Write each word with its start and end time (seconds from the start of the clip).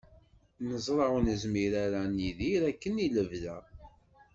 Neẓra 0.67 1.05
ur 1.15 1.21
nezmir 1.23 1.73
ara 1.85 1.99
ad 2.05 2.11
nidir 2.17 2.61
akken 2.69 2.95
i 3.05 3.07
lebda. 3.15 3.57